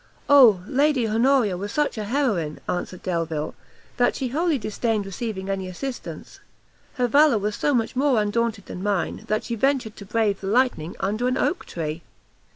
[0.27, 3.53] "O Lady Honoria was such a Heroine," answered Delvile,
[3.97, 6.39] "that she wholly disdained receiving any assistance;
[6.95, 10.47] her valour was so much more undaunted than mine, that she ventured to brave the
[10.47, 12.01] lightning under an oak tree!"